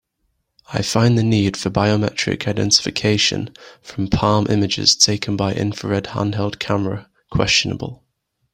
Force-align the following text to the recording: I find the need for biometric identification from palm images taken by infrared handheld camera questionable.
I 0.73 0.81
find 0.81 1.15
the 1.15 1.21
need 1.23 1.55
for 1.55 1.69
biometric 1.69 2.47
identification 2.47 3.51
from 3.83 4.07
palm 4.07 4.47
images 4.49 4.95
taken 4.95 5.35
by 5.37 5.53
infrared 5.53 6.05
handheld 6.05 6.57
camera 6.57 7.07
questionable. 7.29 8.03